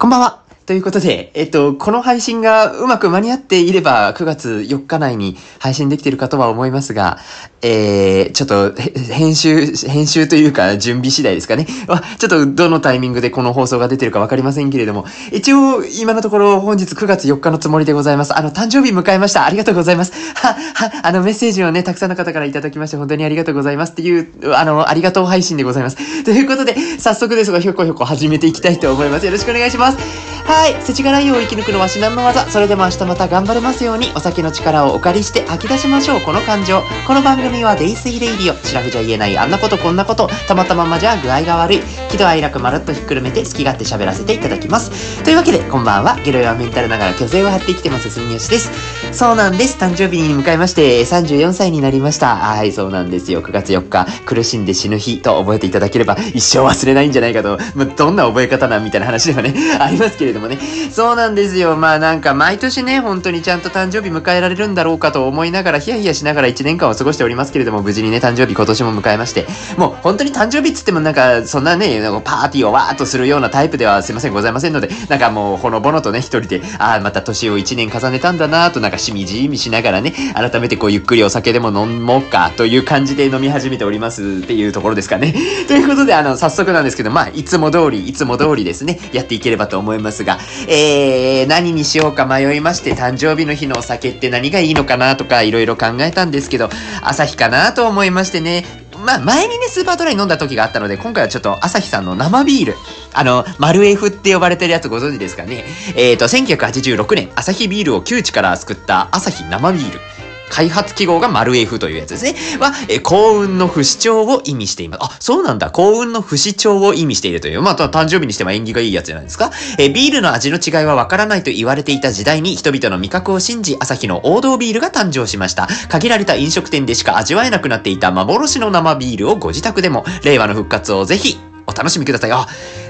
[0.00, 0.40] こんばんは。
[0.64, 7.18] ということで、えっと、この配信がうまく間に合っていれば、9月4日内に配信できているかとは思いますが、
[7.62, 8.72] えー、ちょっと、
[9.12, 11.66] 編集、編集というか、準備次第ですかね。
[12.18, 18.36] ちょっと、どのタイミングでこの放送が出てるかわかりませんけれども、一応、今のところ、本日9月4日のつもりでございます。
[18.36, 19.44] あの、誕生日迎えました。
[19.44, 20.12] ありがとうございます。
[20.34, 25.98] は、は、あの、メッセージをね、たくさんの方からいただきまして、本当にありがとうございますっていう、あの、ありがとう配信でございます。
[26.24, 29.26] ということで、早速ですが、ひょこひょこ始めていきたいと思います。
[29.26, 29.98] よろしくお願いします。
[30.44, 32.50] はい、世知辛いを生き抜くのは至難の技。
[32.50, 36.20] それでも明日また頑張れますように、お酒の力をお借りして吐き出しましょう。
[36.22, 36.82] この感情。
[37.06, 38.64] この番組はデイスイレイディオ。
[38.64, 40.28] シラフじゃ言えないあんなことこんなこと。
[40.46, 41.80] たまたままじゃ具合が悪い。
[42.10, 45.22] 喜怒哀楽まるっとひっくるめて好き勝手喋らせていただきます。
[45.24, 46.16] というわけで、こんばんは。
[46.24, 48.70] ゲロヨはメンタルながら虚勢を張って生きてます、すみよしです。
[49.12, 49.76] そうなんです。
[49.76, 52.36] 誕生日に迎えまして、34歳になりました。
[52.36, 53.42] はい、そうなんですよ。
[53.42, 60.58] 9月4日、苦しんで死ぬ日と覚えていただければ、一生忘れないんじゃないかと、まあ、どんな覚え方なんみたいな話ではね、 ありますけれどもね。
[60.92, 61.76] そうなんですよ。
[61.76, 85.34] まあなんか毎年ね、本当にちゃんと誕生日迎えられるんだろうかと思いながら、ヒヤヒヤしながら1年間を過ごしておりますけれども、無事にね、誕生日今年も迎えまして、もう本当に誕生日っつってもなんか、そんなね、パーティーをわーっとするようなタイプではすいません、ございませんので、なんかもうほのぼのとね、一人で、ああ、また年を1年重ねたんだなとなんかしみじみしながらね、改めてこうゆっくりお酒でも飲もうかという感じで飲み始めておりますっていうところですかね。
[85.66, 96.70] ということで、あの、早速なんですけど、まあ、いつも通り、いつも通りですね、やっていければと思いますが、えー、何にしようか迷いまして、誕生日の日のお酒って何がいいのかなとか、いろいろ考えたんですけど、
[97.02, 98.64] 朝日かなと思いましてね、
[99.04, 102.74] まあ、前にね、スーパードライ飲んだ時があったので、今回はちょっと、朝日さんの生ビール、
[103.12, 105.64] あの、丸 F って呼ばれてるやつご存知ですかね。
[105.96, 110.19] えっ、ー、と、1986年、朝日ビールを窮地から救った朝日生ビール。
[110.50, 112.34] 開発記号が丸 F というやつですね。
[112.58, 115.00] は、え幸運の不死鳥を意味しています。
[115.02, 115.70] あ、そうなんだ。
[115.70, 117.62] 幸運の不死鳥を意味しているという。
[117.62, 119.50] まあ、誕生日にしても縁起がいいやつじゃないですか。
[119.78, 125.68] えビールの味の違いはわからないと言われていた時代に人々の味覚を信じ、朝日の王道ビールが誕生しました。
[125.88, 132.32] 限られた飲食店でしか味わえなくなっていた幻の生ビールをご自宅でも、令和の復活をぜひお楽しみください。
[132.32, 132.46] あ、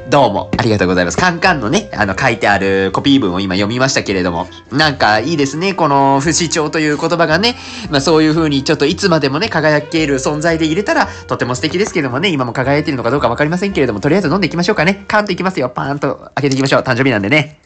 [0.08, 1.16] どうもありがとうございます。
[1.16, 5.74] カンカンのね、あの書いてあるコピー文を今読みましたけれども、なんかいいですね。
[5.74, 7.56] この不死鳥という言葉がね、
[7.90, 15.04] まあそういう風にちょっといつまでもね、輝ける存在で入れたらとても素敵ですけどもね、今も輝いてるのかどうかわかりませんけれども、とりあえず飲んでいきましょうかね。
[15.06, 15.68] カンといきますよ。
[15.70, 16.82] パーンと開けていきましょう。
[16.82, 17.60] 誕生日なんでね。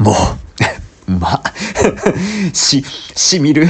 [0.00, 0.14] も
[1.34, 3.66] う、ま、し、しみる。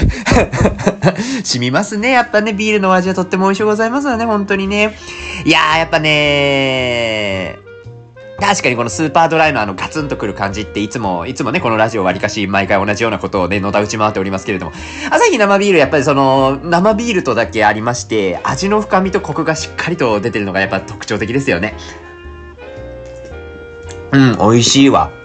[1.45, 2.11] しみますね。
[2.11, 4.97] やっぱね、ビールの味はとっても美味しゅうございますよね、本当にね。
[5.45, 7.59] いやー、やっぱね
[8.41, 14.73] 確かにこのスーパードライのあのガツンとくる感じっていつも、いつもね、このラジオわりかし毎回同じようなことをね、のた打ち回っておりますけれども、
[15.11, 21.75] 朝日生ビールやっぱりその、生ビールとだけありまして、味の深みとコクがしっかりと出てるのがやっぱ特徴的ですよね。
[24.13, 25.20] うん、美味しいわ。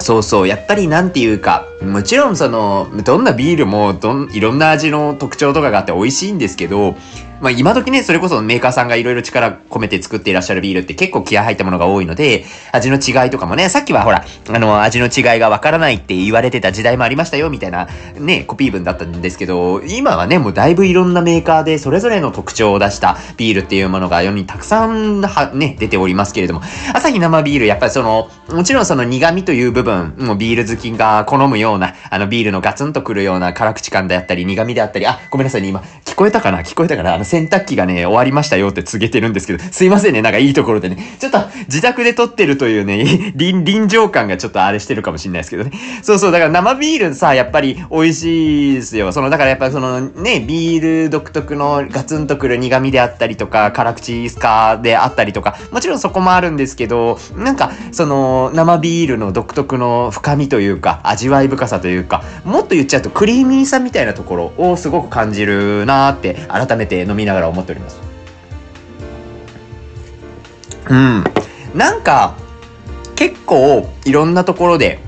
[0.00, 6.96] そうそう、やっぱりなんていうか、もちろんその、どんなビールもどん、いろんな味の特徴とかがあって美味しいんですけど、
[7.40, 26.60] まあ今時ね、それこそメーカーさんがいろいろ力込めて作っていらっしゃるビールって結構気合入ったものが多いので、味の違いとかもね、さっきはほら、あの、味の違いがわからないって言われてた時代もありましたよ、みたいなね、コピー文だったんですけど、今はね、もうだいぶいろんなメーカーでそれぞれの特徴を出したビールっていうものが世にたくさんは、ね、出ておりますけれども、
[26.92, 36.60] 朝日生ビール、やっぱりその、もちろんその苦味という部分、もうビール好きが好むような、あのビールのガツンとくるような辛口感であったり、苦味であったり、あ、ごめんなさいね、今、聞こえたかな？
[36.62, 37.14] 聞こえたかな？
[37.14, 45.70] あの洗濯機がね、終わりましたよって告げてるんですけど、すいませんね、なんかいいところでね、ちょっと自宅で撮ってるというね、 臨、臨場感がちょっとあれしてるかもしれないですけどね。
[46.02, 49.12] そうそう、だから生ビールさ、やっぱり美味しいですよ。
[49.12, 68.00] その、だからやっぱりそのね、ビール独特のガツンとくる苦味であったりとか、辛口スカーであったりとか、もちろんそこもあるんですけど、なんか、その、生ビールの独特の深みというか、味わい深さというか、もっと言っちゃうとクリーミーさみたいなところをすごく感じるなーって改めて飲みながら思っております。
[70.88, 71.24] うん。
[71.74, 72.34] なんか、
[73.16, 74.98] 結構いろんなところで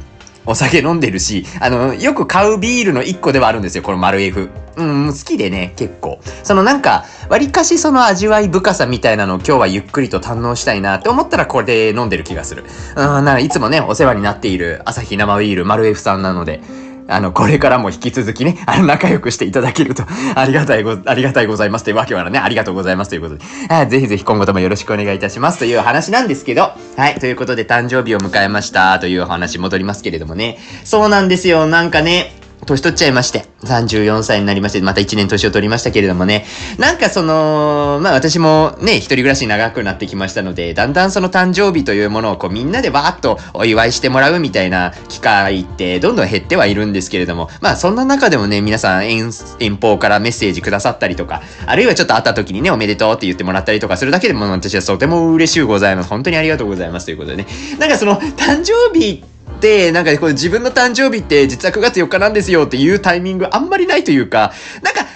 [0.44, 4.50] お酒飲んでるし、あの、よく買うビールの一個ではあるんですよ、この丸 F。
[4.76, 6.19] うん、好きでね、結構。
[6.43, 12.64] そのなんか、割かしその味わい深さみたいなのを今日はゆっくりと堪能したいなって思ったらこれで飲んでる気がする。
[12.97, 16.61] うん、ないつもね、お世話になっている朝日生ビール丸 F さんなので、
[17.08, 20.04] あの、これからも引き続きね、あの、仲良くしていただけると、
[20.34, 21.84] ありがたいご、ありがたいございます。
[21.84, 23.08] というわけはね、ありがとうございます。
[23.08, 25.58] ということで、あぜひぜひ今後ともよろしくお願いいたします。
[25.58, 28.99] という話なんですけど、はい、ということで誕生日を迎えました。
[28.99, 32.32] というお話戻りますけれどもね、そうなんですよ、なんかね、
[32.67, 36.44] 年取っちゃいまして、34歳になりまして、また1年年を取りましたけれどもね、
[36.79, 56.09] なんかその、まあ私もね、一人暮らし長くなってきましたので、だんだんその誕生日というものをこうみんなでわーっとお祝いしてもらうみたいな機会ってどんどん減ってはいるんですけれども、まあそんな中でもね、皆さん遠遠方からメッセージくださったりとか、あるいはちょっと会った時にね、おめでとうって言ってもらったりとかするだけでも私はとても嬉しゅうございます。
[56.09, 57.47] 本当にありがとうございますということでね。
[57.79, 59.31] なんかその誕生日って、
[59.93, 65.06] なんかこれ自分の誕生日って実は9月4日なんですよっていうタイミングあんまりないというか、なんか、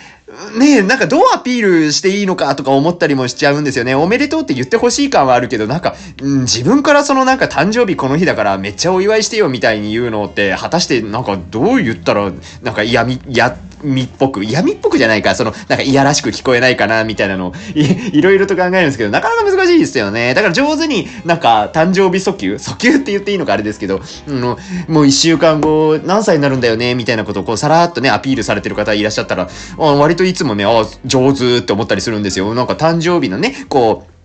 [0.59, 3.95] ねえ、なんかどうアピールしていいのかとか思ったりもしちゃうんですよね。
[3.95, 12.31] おめでとうって言ってほしい感はあるけど、なんか、うん、自分からそのなんか誕生日この日だからめっちゃお祝いしてよみたいに言うのって、果たしてなんかどう言ったら、
[12.63, 20.35] なんか嫌み、や、みっぽく、闇っぽくじゃないか、その、なんかいやらしく聞こえないかな、みたいなのをい、いろいろと考えるんですけど、なかなか難しいですよね。
[20.35, 24.41] だから上手になんか誕生日訴求訴求って言っていいのかあれですけど、うん、
[24.89, 32.55] もう一週間後何歳になるんだよね、みたいなことをこうさらっとね、アピールされてる方いらっしゃったら、割といつもね、あ、上手って思ったりするんですよ。
[32.55, 34.16] なんか誕生日のね、こう、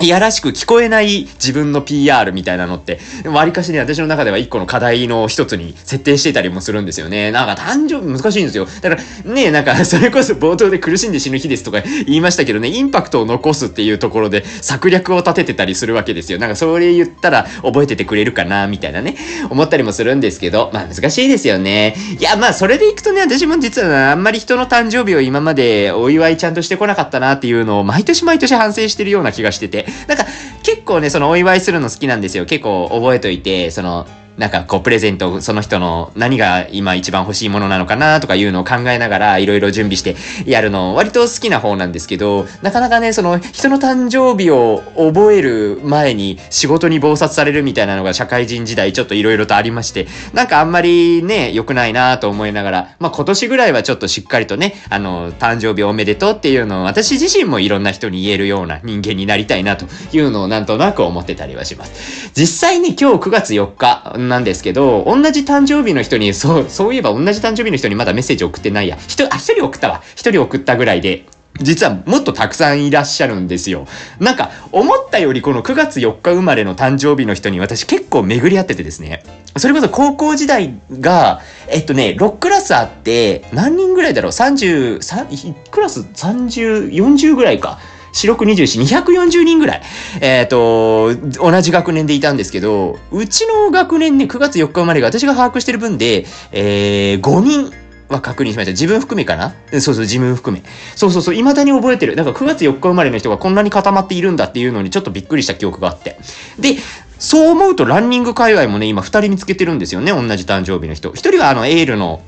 [0.00, 7.32] いやらしく聞こえない自分の PR みたいなのって、割かしね、私の中では一個の課題の一つに設定してたりもするんですよね。
[7.32, 8.66] なんか誕生日難しいんですよ。
[8.80, 16.38] だからね、なんかそれこそ冒頭で苦しんで死ぬ日ですとか言いましたけどね、インパクトを残すっていうところで策略を立ててたりするわけですよ。
[16.38, 19.16] なんかそれ言ったら覚えててくれるかな、みたいなね、
[19.50, 21.96] 思ったりもするんですけど、まあ難しいですよね。
[22.20, 30.26] いや、まあそれでいくとね、私も実はあんまり人の誕生日を今までお祝いちゃんとしてこなかったなっていうのを毎年毎年反省してるような気がしてて、なんか
[30.62, 32.44] 結構ね、そのお祝いするの好きなんですよ。
[32.46, 34.06] 結構覚えといて、その、
[34.38, 59.86] なんかこうプレゼント、その人の何が今一番欲しいものなのかなとかいうのを考えながらいろいろ準備してやるの割と好きな方なんですけど、なかなかね、その人の誕生日を覚える前に仕事に忙殺されるみたいなのが社会人時代ちょっといろいろとありまして、なんかあんまりね、良くないなと思いながら、まあ今年ぐらいはちょっとしっかりとね、あの、誕生日おめでとうっていうのを私自身もいろんな人に言えるような人間になりたいなと
[60.16, 62.30] いうのをなんとなく思ってたりはします。
[62.34, 68.96] 実際に今日9月4日、なんですけど、同じ誕生日の人に、そう、そういえば同じ誕生日の人にまだメッセージ送ってないや。
[68.96, 70.02] 一人、あ、一人送ったわ。
[70.14, 71.26] 一人送ったぐらいで、
[71.60, 73.86] 実はもっとたくさんいらっしゃるんですよ。
[74.20, 79.24] なんか、思ったよりこの9月4日生まれの誕生日の人に私結構巡り合っててですね。
[79.56, 87.78] それこそ高校時代が、えっとね、6クラスあって、何人ぐらいだろう ?30、3、クラス30、40ぐらいか。
[88.12, 89.82] 四六二十四、240人ぐらい、
[90.20, 97.72] えっ、ー、と、同じ学年でいたんですけど、うちの学年ね、9月4日生まれが私が把握してる分で、えー、5人、
[98.08, 98.72] は確認しました。
[98.72, 99.54] 自分含めかな？
[99.80, 100.62] そうそう、自分含め。
[100.96, 102.16] そうそうそう、未だに覚えてる。
[102.16, 106.18] なんか9月4日生まれの人がこんなに固まっているんだっていうのにちょっとびっくりした記憶があって。
[106.58, 106.76] で、
[107.18, 111.10] そう思うとランニング界隈もね、今2人見つけてるんですよね、同じ誕生日の人。
[111.10, 112.22] 1人はあの、エールの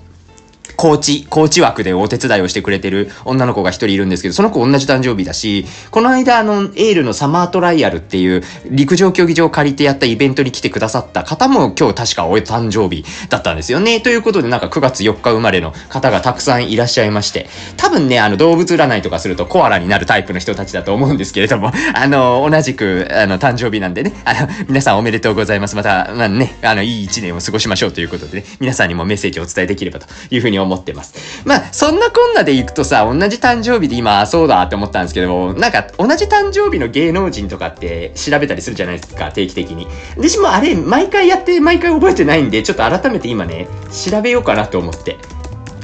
[0.76, 14.00] コーチ、コーチ枠でお手伝いをしてくれてる女の子が一人いるんですけど、その子同じ誕生日だし、この間あの、エールのサマートライアルっていう陸上競技場を借りてやったイベントに来てくださった方も今日確かお誕生日だったんですよね。
[14.00, 25.76] ということでなんか9月4日生まれの方がたくさんいらっしゃいまして、多分ね、あの動物占いとかするとコアラになるタイプの人たちだと思うんですけれども、あの、同じく、あの、誕生日なんでね、あの、皆さんおめでとうございます。
[25.76, 31.14] また、まあね、あの、いい一年を過ごしましょうということでね、皆さんにもメッセージをお伝えできればというふうに思思ってます。
[31.44, 39.88] まあ、そんなこんなで行くとさ、同じ誕生日で今、そうだって思ったんですけど、なんか、同じ誕生日の芸能人とかって調べたりするじゃないですか、定期的に。
[40.16, 45.16] 私もあれ、毎回やって、毎回覚えてないんで、ちょっと改めて今ね、調べようかなと思って。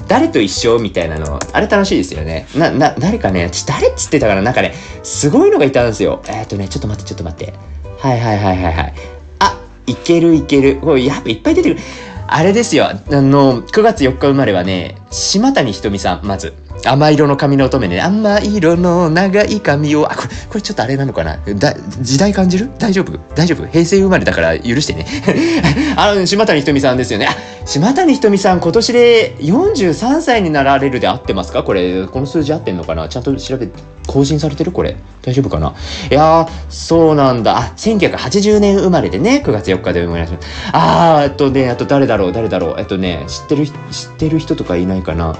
[0.08, 2.46] 誰と一緒みたいなの、あれ楽しいですよね。
[2.54, 6.22] な、な、誰かね、誰っつってたからなんかね、すごいのがいたんですよ。
[6.28, 7.54] えー、っとね、ちょっと待って、ちょっと待って。
[7.98, 8.94] はいはいはいはいはい。
[9.40, 10.76] あ、いけるいける。
[10.76, 11.80] これやっぱいっぱい出てくる。
[12.28, 12.87] あれですよ。
[12.88, 16.54] あの、9月4日生まれはね、島谷ひとみさん、まず。
[16.85, 18.00] 甘色の髪の乙女ね。
[18.00, 21.37] 甘色の長い髪を、あ、これ、これちょっとあれなのかな？
[21.38, 22.71] だ、時代感じる？
[22.78, 23.18] 大丈夫？
[23.35, 23.66] 大丈夫？
[23.66, 25.06] 平成生まれだから許してね。
[25.97, 27.26] あの、島谷ひとみさんですよね。
[27.26, 27.35] あ、
[27.66, 31.64] 島谷ひとみさん今年で43歳になられるで合ってますか？
[31.64, 33.09] これ、この数字合ってんのかな？
[33.09, 33.68] ちゃんと調べ、
[34.06, 34.71] 更新されてる？
[34.71, 34.97] これ。
[35.23, 35.75] 大丈夫かな？
[36.11, 37.59] いやー、そうなんだ。
[37.59, 40.38] あ、1980年生まれでね、9月4日で生まれました。
[40.73, 42.33] あー、えっとね、あと誰だろう？
[42.33, 42.76] 誰だろう？
[42.78, 43.73] えっとね、知ってる、知っ
[44.18, 45.35] てる人とかいないかな？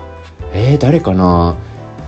[0.57, 1.55] えー、誰かな？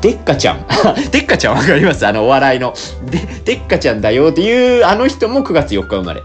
[0.01, 0.65] でっかちゃん。
[1.11, 2.07] でっかちゃんわかります？
[2.07, 2.73] あの、お笑いの。
[3.11, 6.23] で、でっかちゃんだよっていう、あの人も9月4日生まれ。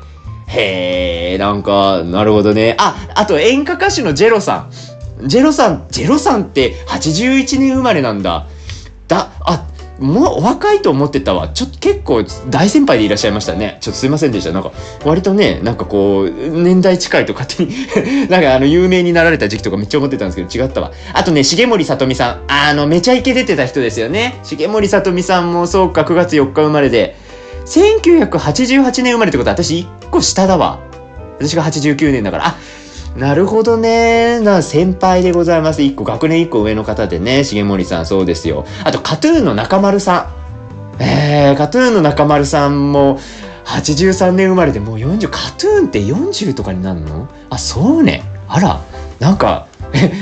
[0.48, 2.76] へえ、なんか、なるほどね。
[2.78, 4.70] あ、あと演歌歌手のジェロさ
[5.22, 5.28] ん。
[5.28, 8.46] ジェロさん、ジェロさんって81年生まれなんだ。
[9.08, 9.68] だ、あ、
[10.00, 11.50] もうお若いと思ってたわ。
[11.50, 13.78] ちょっと結構大先輩でいらっしゃいましたね。
[13.82, 14.52] ちょっとすいませんでした。
[14.52, 14.72] なんか、
[15.06, 17.72] 割とね、なんかこう、年代近いと勝手に
[18.28, 20.92] なんかあの、有名になられた時期とかめっちゃ思ってたんですけど、違ったわ。
[21.14, 22.42] あとね、重森さとみさん。
[22.48, 24.40] あの、めちゃイケ出てた人ですよね。
[24.44, 27.16] 重森さとみさんもそうか、9月4日生まれで。
[27.66, 30.80] 1988年生まれってことは私1個下だわ。
[31.40, 32.48] 私が89年だから。
[32.48, 32.56] あ、
[33.18, 34.40] なるほどね。
[34.40, 35.84] な、先輩でございます。
[35.84, 38.66] 一個、学年一個上の方でね、重森さん、そうですよ。
[38.84, 40.30] あと、カトゥーンの中丸さ
[41.00, 41.04] ん。
[41.04, 43.20] えー、カトゥーンの中丸さんも、
[43.66, 47.30] 83年生まれでもう40、カトゥーンって40とかになるの？
[47.50, 48.24] あ、そうね。
[48.48, 48.82] あら、
[49.20, 49.68] なんか、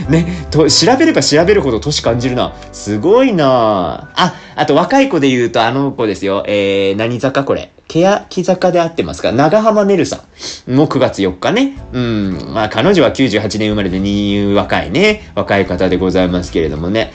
[0.09, 2.53] ね、と、調べれば調べるほど年感じるな。
[2.73, 6.43] すごいなあ、あと若い子で言うとあの子ですよ。
[6.45, 7.71] えー、何坂これ。
[7.91, 9.33] 欅坂で合ってますか？
[9.33, 10.23] 長浜ねるさ
[10.67, 11.77] んも9月4日ね。
[11.91, 12.53] うん。
[12.53, 15.29] まあ彼女は98年生まれで2若いね。
[15.35, 17.11] 若い方でございますけれどもね。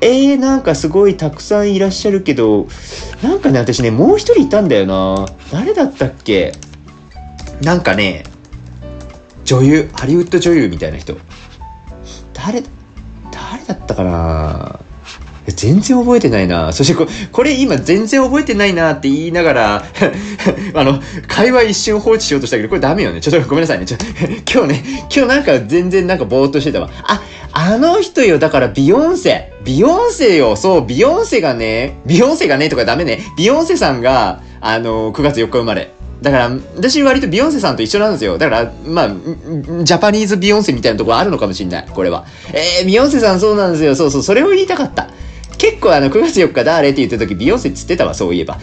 [0.00, 2.66] えー、なんかすごいたくさんいらっしゃるけど、
[3.22, 5.26] なんかね、私ね、もう一人いたんだよな。
[5.52, 6.52] 誰だったっけ？
[7.60, 8.24] なんかね、
[9.44, 11.16] 女優、ハリウッド女優みたいな人。
[12.32, 12.62] 誰、
[13.30, 14.80] 誰だったかな？
[15.46, 16.72] 全然覚えてないな。
[16.72, 19.84] そしてこ、これ今全然覚えてないなって言いながら
[20.74, 23.20] あの、会話一瞬放置しようとしたけど、これダメよね。
[23.20, 23.86] ちょっとごめんなさいね。
[23.86, 23.98] ちょ
[24.50, 24.84] 今日ね、
[25.14, 26.88] 今日なんか全然なんかぼーっとしてたわ。
[27.02, 27.22] あ、
[27.52, 28.38] あの人よ。
[28.38, 29.52] だからビヨンセ。
[29.64, 30.56] ビヨンセよ。
[30.56, 33.20] そう、ビヨンセがね、ビヨンセがねとかダメね。
[33.36, 35.90] ビヨンセさんが、あの、9月4日生まれ。
[36.22, 38.38] だから、私割とビヨンセさんと一緒なんですよ。
[38.38, 39.08] だから、まあ、
[39.84, 41.86] Japanese ビヨンセみたいなところあるのかもしんない。
[41.86, 42.24] これは。
[42.52, 43.94] えー、ビヨンセさんそうなんですよ。
[43.94, 45.08] そうそう、それを言いたかった。
[45.64, 48.58] 結構あの9月4日誰って言った時ビヨンセっつってたわそういえば。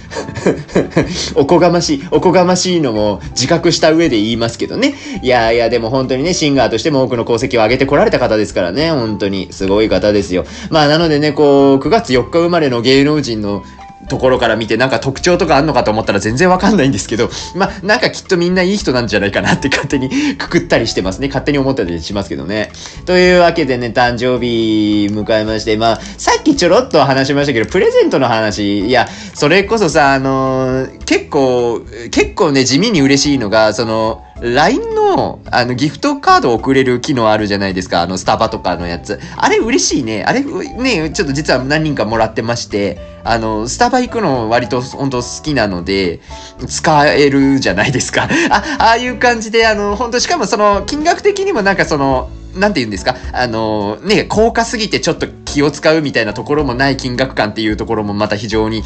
[1.34, 4.93] おこがましいおこがましいのも自覚した上で言いますけどね。
[5.24, 9.48] いやいやでも本当にねシンガーとしても多くの功績を上げてこられた方ですからね本当に。
[9.50, 10.46] すごい方ですよ。
[10.70, 13.63] まあなのでねこう9月4日生まれの芸能人の
[14.11, 21.27] ところから見てなんか特徴とかあんのかと思ったら全然わかんないんですけど、まあなんかきっとみんないい人なんじゃないかなって勝手にくくったりしてますね。
[21.27, 22.73] 勝手に思ったりしますけどね。
[23.05, 38.01] というわけでね、誕生日迎えまして、まあさっきちょろっと話しましたけど、プレゼントの話、いや、それこそさ、あのー、結構、結構ね、地味に嬉しいのが、その、LINE の、あの、ギフトカード送れる機能あるじゃないですか。
[38.01, 39.19] あの、スタバとかのやつ。
[39.38, 40.24] あれ嬉しいね。
[40.24, 46.21] あれ、ね、ちょっと実は何人かもらってまして、あの、スタバ行くの割と本当好きなので、
[46.67, 48.27] 使えるじゃないですか。
[48.50, 58.84] あ、ああいう感じで、あの、本当しかもその、金額的にもなんかその、なんて言うんですかあのね、高価すぎてちょっと気を使うみたいなところもない金額感っていうところもまた非常に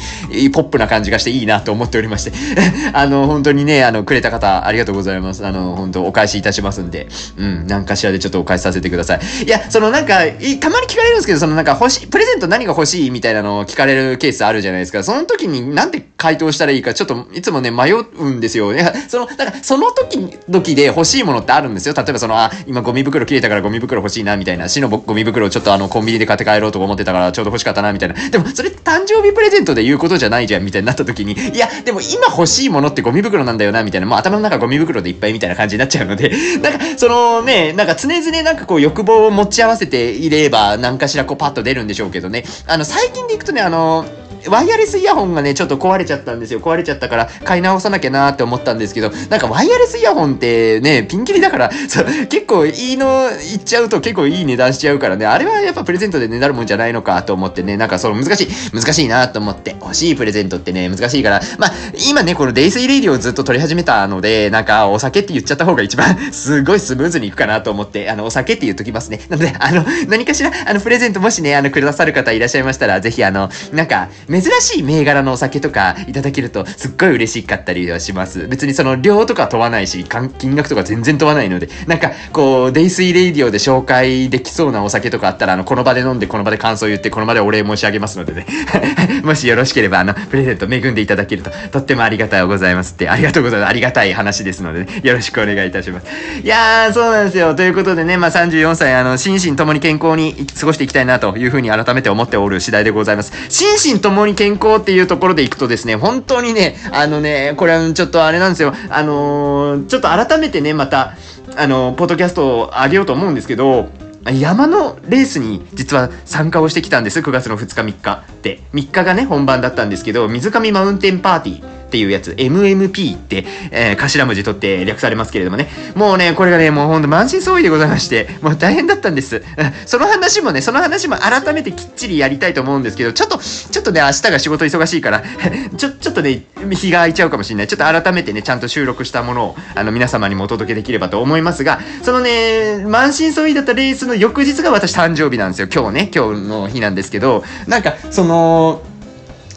[0.52, 2.32] ポップな感じがしていいなと思っておりまして
[2.92, 5.46] あの、本当にね、あの、くれた方ありがとうございます。
[5.46, 7.06] あの、本当お返しいたしますんで、
[7.38, 9.44] うん、何かしらでちょっとお返しさせてください。
[9.44, 15.02] いや、そのなんか、たまに聞かれるんですけど、そのなんか欲しい、プレゼント何が欲しいみたいなのを聞かれるケースあるじゃないですか。
[15.02, 18.74] その時になんて回答したらいいか、ちょっといつもね、迷うんですよ。
[18.74, 20.18] いや、その、なんか、その時、
[20.48, 21.94] 時で欲しいものってあるんですよ。
[21.94, 28.14] 例えばその、あ、今ゴミ袋切れたからゴミ袋欲しいなみたいな、死のゴミ袋をちょっとあの、コンビニで買って帰ろうとか思ってたから、ちょうど欲しかったな、みたいな。
[28.30, 36.30] でも、それ誕生日プレゼントで言うことじゃないじゃん、みたいになった時に、いや、でも今欲しいものってゴミ袋なんだよな、みたいな、もう頭の中ゴミ袋でいっぱいみたいな感じになっちゃうので、
[36.62, 42.44] なんか、そのね、なんか常々なんかこう欲望を持ち合わせていれば、何かしらこうパッと出るんでしょうけどね。
[42.66, 44.06] あの、最近で行くとね、あの、
[44.48, 46.60] ワイヤレスイヤホンがね、ちょっと壊れちゃったんですよ。
[46.60, 61.72] 壊れちゃったから買い直さなきゃなーって思ったんですけど、なんかワイヤレスイヤホンってね、ピンキリだから、そう結構いいの言っちゃうと結構いい値段しちゃうからね、あれはやっぱプレゼントでねなるもんじゃないのかと思ってね、なんかその難しい、難しいなと思って、欲しいプレゼントってね、難しいから、まあ、
[62.08, 69.20] 今ね、このデイスイレイディをずっと撮り始めたので、なんかお酒って言っちゃった方が一番 すごいスムーズにいくかなと思って、あの、お酒って言っときますね。
[69.28, 74.08] なので、あの、何かしら、あの、プレゼントもしね、あの、くださる方いらっしゃいましたら、ぜひあの、なんか、
[74.42, 78.46] 珍しい銘柄のお酒とかいただけるとすっごい嬉しかったりはします。
[78.48, 88.46] 別にその量とか問わないし、金額とか全然問わないので、なんかこう、デイスイレイディオで紹介できそうなお酒とかあったら、あの、この場で飲んで、この場で感想言って、この場でお礼申し上げますのでね。
[89.22, 93.70] もしよろしければ、あの、プレゼント恵んでいただけると、とってもありがたいございますって、ありがとうございます。
[93.70, 96.06] ありがたい話ですのでね、よろしくお願いいたします。
[96.42, 97.54] いやー、そうなんですよ。
[97.54, 103.32] ということでね、まあ34歳、あの、心身ともに健康に過ごしていきたいなというふうに改めて思っておる次第でございます。
[103.48, 111.14] 心身ともに健康っていうところでいくとですね、本当にね、あのね、これはちょっとあれなんですよ、あのー、ちょっと改めてね、また、
[111.56, 113.88] あのー、ポッドキャストを上げようと思うんですけど、
[114.32, 117.20] 山のレースに実は参加をしてきたんです。
[117.20, 118.60] 9月の2日3日で。
[118.72, 121.75] 3日がね、本番だったんですけど、水上マウンテンパーティー。
[121.86, 125.68] っていうやつ、MMP って、えー、頭文字取って略されますけれどもね。
[125.94, 129.42] もうね、これがね、もうほんと満身創痍でございまして、もう大変だったんです。
[129.86, 135.22] その話もね、その話も改めてきっちりやりたいと思うんですけど、ちょっと、ちょっとね、明日が仕事忙しいから、
[135.78, 137.66] ちょ、ちょっとね、日が空いちゃうかもしれない。
[137.68, 145.68] ちょっと改めてね、ちゃんと収録したものを、あの、皆様にもお届けできればと思いますが、そのね、満身創痍だったレースの翌日が私誕生日なんですよ。
[145.72, 148.82] 今日ね、今日の日なんですけど、なんか、その、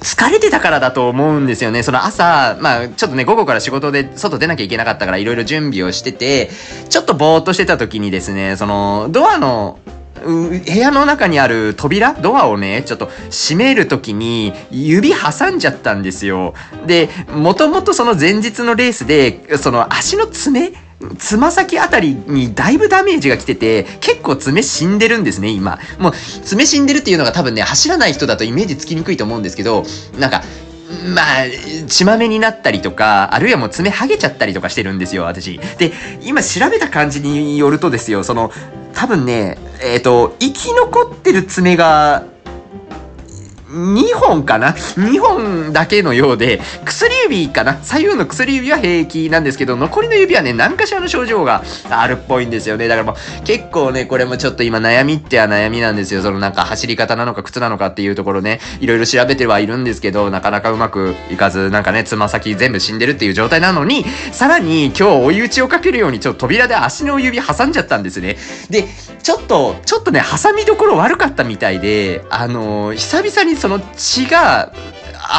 [0.01, 1.83] 疲れてたからだと思うんですよね。
[1.83, 6.49] その朝、まあちょっとね、午後から仕事で外出なきゃいけなかったからいろいろ準備をしてて、
[6.89, 9.79] ちょっとぼーっとしてた時にですね、その、ドアの
[10.23, 16.53] 部屋の中にある扉ドアをね、ちょっと閉めるときに指挟んじゃったんですよ。
[16.85, 20.73] で、もともとその前日のレースで、その足の爪
[21.17, 25.79] つま先あたりにだいぶダメージが来てて、結構爪死んでるんですね、今。
[25.97, 29.85] もう、爪死んでるっていうのが多分ね、走らない人だとイメージつきにくいと思うんですけど、
[30.19, 30.43] なんか、
[31.15, 31.25] まあ、
[31.87, 35.59] 血まめになったりとか、あるいはもう爪剥げちゃったりとかしてるんですよ、私。
[35.77, 38.51] で、今調べた感じによるとですよ、その、
[38.93, 42.23] 多分ね、えっ、ー、と、生き残ってる爪が
[43.69, 47.77] 2本かな ?2 本だけのようで、薬指かな？
[47.83, 52.87] 左右の薬指は平気なんですけど、残りの指はね、何かしらの症状があるっぽいんですよね。
[52.87, 56.21] だからもう、結構ね、これもちょっと今悩みっては悩みなんですよ。
[56.21, 68.37] そのなんか走り方なのか靴なのかっていうところね、いろいろ調べてはいるんですけど、なかなかうまくいかず、なんかね、つま先全部死んでるっていう状態なのに、さらに今日追い打ちをかけるように、ちょっと扉で足の指挟んじゃったんですね。
[68.69, 68.85] で、
[69.21, 74.71] ちょっと、ちょっとね、挟みどころ悪かったみたいで、あのー、久々にその血が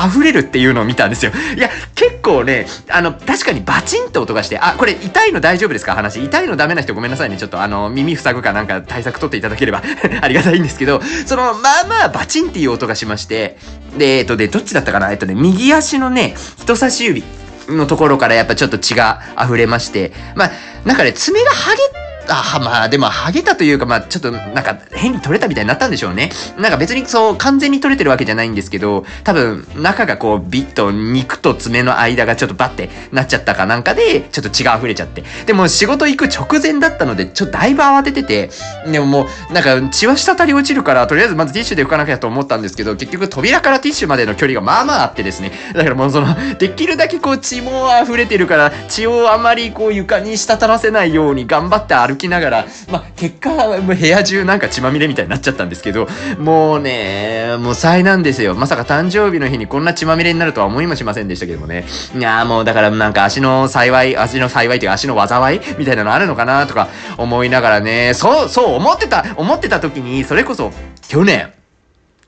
[0.07, 1.33] 溢れるっていうのを見たんですよ。
[1.57, 5.95] いや、結構ね、あの、確かにバチンって音がして、あ、これ痛いの大丈夫ですか？
[5.95, 6.23] 話。
[6.23, 7.37] 痛いのダメな人ごめんなさいね。
[7.39, 9.83] ちょっとあの、耳塞ぐかなんか対策取っていただければ
[10.23, 13.57] ありがたいんですけど、その、まあまあバチンっていう音がしまして、
[13.97, 15.11] で、えっと、で、どっちだったかな？
[15.11, 17.25] えっとね、右足のね、人差し指
[17.69, 20.51] のところからやっぱちょっと血が溢れまして、まあ、
[20.85, 26.31] なんかね、爪が剥げあ、まあでも、ハゲたというか、まあちょっとなんか変に取れたみたいになったんでしょうね。
[26.57, 35.25] なんか別にそう完全に取れてるわけじゃないんですけど、多分中がこうビッと肉と爪の間がちょっとバッてなっちゃったかなんかで、ちょっと血が溢れちゃって。
[35.47, 38.51] でも仕事行く直前だったので、ちょっとだいぶ慌ててて、
[38.87, 45.53] でももうなんか血は滴り落ちるから、とりあえずまずティッシュで拭かなきゃと思ったんですけど、結局扉からティッシュまでの距離がまあまああってですね。
[45.75, 58.55] だからもうその、できるだけこう血も溢れてるから、血をあまりこう床に滴らせないように頑張って歩きながら、まあ、結果、部屋中なんか血まみれみたいになっちゃったんですけど、もうね、もう災難ですよ。
[58.55, 61.85] まさか誕生日の日にこんな血まみれになるとは思いもしませんでしたけどもね。
[62.17, 70.73] いやもうだからなんか足の幸い、足の幸いというか足の災いみたいなのあるのかなとか思いながらね、そう、そう思ってた、思ってた時に、それこそ
[71.09, 71.53] 去年、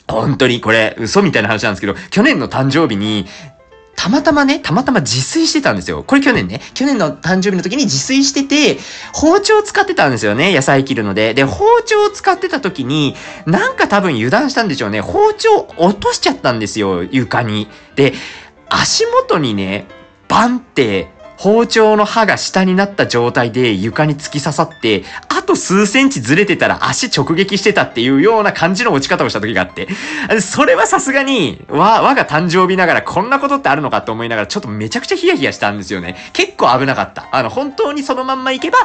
[0.08, 3.26] 本当にこれ嘘みたいな話なんですけど、去年の誕生日に
[3.96, 6.02] たまたまね、たまたま自炊してたんですよ。
[6.02, 8.78] これ去年ね、去年の誕生日の時に自炊してて、
[9.12, 11.34] 包丁を使ってたんですよね、野菜切るので。
[11.34, 13.14] で、包丁を使ってた時に、
[13.46, 15.00] なんか多分油断したんでしょうね。
[15.00, 17.68] 包丁落としちゃったんですよ、床に。
[17.94, 18.14] で、
[18.68, 19.86] 足元にね、
[20.28, 21.10] バンって
[21.42, 29.88] 包丁の刃が下になった状態で床に突き刺さって、あと数センチずれてたら足直撃してたっていうような感じの落ち方をした時があって、
[30.40, 36.14] それはさすがに、わ、我が誕生日ながらこんなことってあるのかと思いながらちょっとめちゃくちゃヒヤヒヤしたんですよね。
[36.32, 37.28] 結構危なかった。
[37.32, 38.78] あの、本当にそのまんま行けば、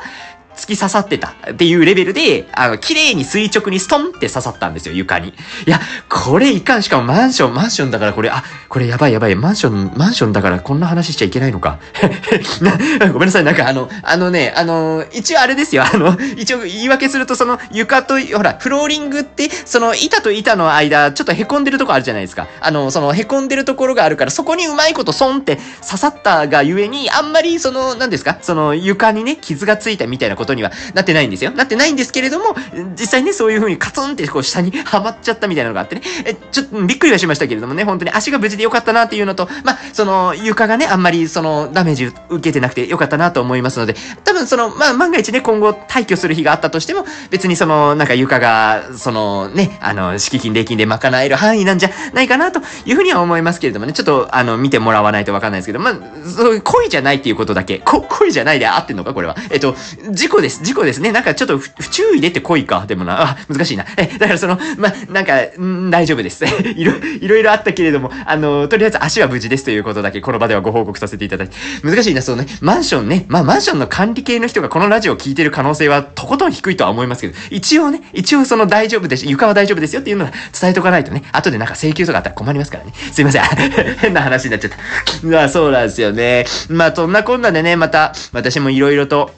[0.58, 5.30] 突き刺さってたっていうレベルで、あの、綺麗に垂直にストンって刺さったんですよ、床に。
[5.30, 5.34] い
[5.65, 6.84] や、これいかん。
[6.84, 9.36] しかもマンション、マンションだからこれ、あ、これやばいやばい。
[9.36, 11.80] マンション、マンションだからこんな話しちゃいけないのか。
[13.13, 13.43] ごめんなさい。
[13.43, 15.84] なんかあの、あのね、あの、一応あれですよ。
[15.84, 22.48] あの、一応言い訳すると、その床と、ほら、フローリングって、その板と板の間、ちょっと凹んでるとこあるじゃないですか。
[22.62, 28.38] あの、その凹んでるところがあるから、そこにうまいことソンって刺さったがゆえに、あんまりその、何ですか？
[28.41, 31.51] その床にね、傷がついたみたいなことことにはなってないんですよ。
[31.51, 32.55] なってないんですけれども、
[32.97, 38.12] 実際ね、そういう風にカツンってこう下にはまっちゃったみたいなのがあってね、え、ちょっとびっくりはしましたけれどもね、本当に。
[38.12, 55.93] 足が無事でよかったなっていうのと、まあ、その床がね、あんまりそのダメージ受けてなくてよかったなと思いますので、多分その、まあ、万が一ね、今後退去する日があったとしても、別にその、なんか床が、そのね、あの、敷金、礼金で賄える範囲なんじゃないかなというふうには思いますけれどもね、ちょっと、あの、見てもらわないとわかんないですけど、まあ、
[56.25, 59.36] そういう恋じゃないっていうことだけ、こ、恋じゃないで合ってんのかこれは。
[59.49, 59.75] えっと、
[60.12, 60.63] 事故故です。
[60.63, 61.12] 事故ですね。
[61.12, 62.86] なんかちょっと不注意でって恋か。
[62.88, 63.86] でもな、あ、難しいな。
[63.97, 66.45] え、だからその、ま、なんか、ん大丈夫です。
[66.76, 71.56] いろ、いろいろあったけれども、あの、とりあえず足は無事ですということだけ、この場ではご報告させていただいて。
[71.84, 72.45] 難しいな、そうね。
[72.62, 73.26] マンションね。
[73.28, 79.26] まあ、マンションの管理系の人がこのラジオを聞いてる可能性はとことん低いとは思いますけど、一応ね、一応その大丈夫です。
[79.26, 81.23] 床は大丈夫ですよっていうのは伝えとかないとね。
[81.32, 82.93] 後でなんか請求とかあったら困りますからね。
[83.12, 83.43] すいません。
[84.00, 84.78] 変な話になっちゃった。
[85.28, 86.45] まあ、そうなんですよね。
[86.69, 89.32] まあ、そんなこんなでね、また、私もいろいろと、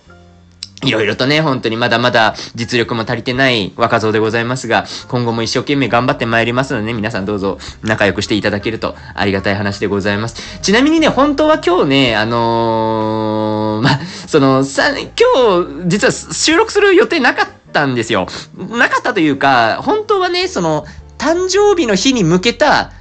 [0.84, 10.60] いろいろとね、本当にまだまだ実力も足りてない若造でございますが、今後も一生懸命頑張ってまいりますのでね、皆さんどうぞ仲良くしていただけるとありがたい話でございます。
[10.62, 18.28] ちなみにね、本当は今日ね、あのー、ま、その、さ、今日、実は収録する予定なかったんですよ。
[18.58, 20.86] なかったというか、本当はね、その、
[21.18, 22.94] 誕生日の日に向けた、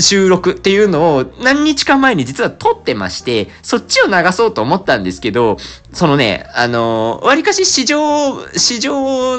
[0.00, 5.56] 収録っていうのを何日か前に実は撮ってまして、そっちを流そうと思ったんですけど、
[5.92, 9.36] そのね、あの、わりかし市場、市場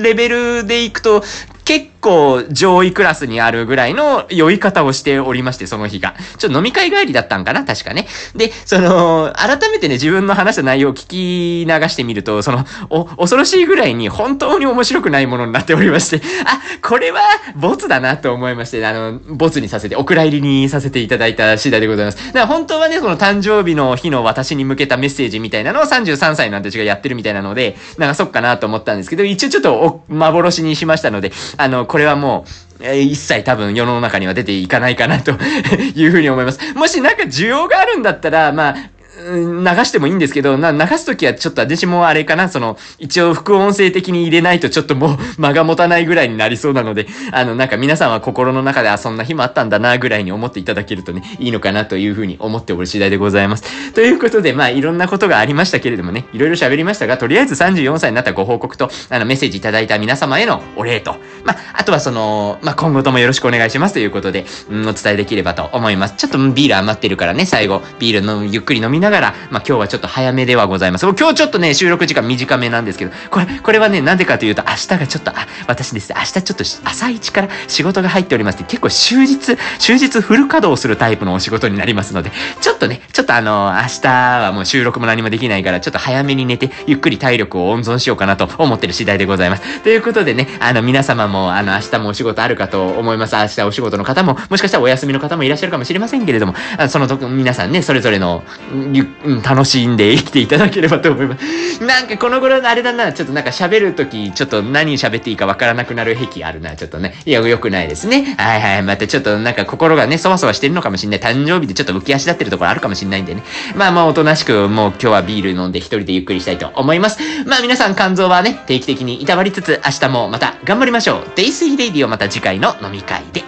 [0.00, 1.22] レベルでいくと、
[1.64, 6.14] 結構上位クラスにあるぐらいの酔い方をしておりまして、その日が。
[6.38, 8.06] ちょっと飲み会帰りだったんかな確かね。
[8.36, 17.20] で、その、改めてね、自分の話した内容を聞き流してみると、その、お、恐ろしいぐらいに本当に面白くないものになっておりまして、 あ、これは、
[17.56, 22.18] ボツだなと思いまして、あの、ボツにさせて、お蔵入りにさせていただいた次第でございます。
[22.26, 32.44] だから本当はね、その誕生日の日の私に向けたメッセージみたいなのを33歳の私がやってるみたいなので、なんかそっかなと思ったんですけど、一応ちょっと幻にしましたので、あの、これはも
[32.80, 36.74] う、え、一切多分世の中には出ていかないかなというふうに思います。
[36.74, 38.74] もしなんか需要があるんだったら、まあ、
[39.16, 53.92] 流してもいいんですけど、な、流すときはちょっと私もあれかな、その、一応副音声的に入れないとちょっともう 間が持たないぐらいになりそうなので、あの、なんか皆さんは心の中で、あ、そんな日もあったんだな、ぐらいに思っていただけるとね、いいのかなというふうに思っておる次第でございます。
[53.92, 66.14] ということで、まあ、いろんなことがありましたけれどもね、いろいろ喋りましたが、とりあえず34歳になったご報告と、あの、メッセージいただいた皆様へのお礼と、まあ、あとはその、まあ、今後ともよろしくお願いしますということで、うん、お伝えできればと思います。
[66.16, 71.06] ちょっとビール余ってるからね、最後、ビールのゆっくり飲みながら、まあ、今日はちょっと早めではございます。
[71.06, 89.80] 今日ちょっとね、収録時間短めなんですけど、これ、これはね、なんでかというと、明日がちょっと、あ、私ですね、明日ちょっと朝一から仕事が入っておりまして、結構終日、終日フル稼働するタイプのお仕事になりますので、ちょっとね、ちょっとあの、明日はもう収録も何もできないから、ちょっと早めに寝て、ゆっくり体力を温存しようかなと思ってる次第でございます。
[89.82, 93.36] ということでね、あの、皆様も、あの、明日もお仕事あるかと思います。
[93.36, 98.44] 明日お仕事の方も、もしかしたらお休みの方もいらっしゃるかもしれませんけれども、あそのと皆さんね、それぞれの、
[98.94, 99.08] ゆ
[99.42, 101.84] 楽しんで生きていただければと思います。
[101.84, 107.14] なんかこの頃のあれだな、ちょっとなんか喋るとき、ちょっと何喋っていいかわからなくなる癖あるな、ちょっとね。
[107.26, 108.34] いや、良くないですね。
[108.38, 108.82] はいはい。
[108.82, 111.20] またちょっとなんか心がね、そわそわしてるのかもしんない。
[111.20, 113.42] 誕生日でちょっと浮き足立ってるところあるかもしんないんでね。
[113.74, 117.18] まあまあ、おとなしく、もう今日はビール飲んで一人でゆっくりしたいと思います。
[117.46, 121.24] まあ皆さん肝臓はね、定期的にいたわりつつ、明日もまた頑張りましょう。
[121.36, 123.42] デイスイレイディをまた次回の飲み会で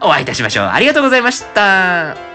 [0.00, 0.66] お会いいたしましょう。
[0.66, 2.31] ありがとうございました。